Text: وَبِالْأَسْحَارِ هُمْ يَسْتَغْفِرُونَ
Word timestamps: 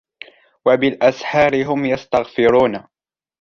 وَبِالْأَسْحَارِ 0.65 1.53
هُمْ 1.65 1.85
يَسْتَغْفِرُونَ 1.85 2.83